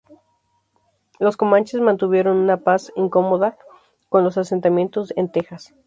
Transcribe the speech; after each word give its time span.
Los 1.19 1.37
comanches 1.37 1.79
mantuvieron 1.79 2.37
una 2.37 2.57
paz 2.57 2.91
incomoda 2.95 3.55
con 4.09 4.23
los 4.23 4.35
asentamientos 4.39 5.13
en 5.15 5.31
Texas. 5.31 5.75